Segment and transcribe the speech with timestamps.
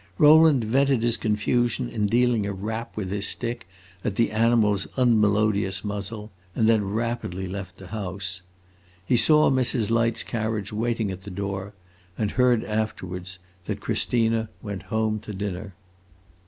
[0.17, 3.67] Rowland vented his confusion in dealing a rap with his stick
[4.03, 8.41] at the animal's unmelodious muzzle, and then rapidly left the house.
[9.05, 9.91] He saw Mrs.
[9.91, 11.75] Light's carriage waiting at the door,
[12.17, 15.75] and heard afterwards that Christina went home to dinner.